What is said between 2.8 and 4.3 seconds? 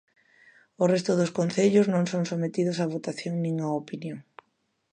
votación nin a opinión.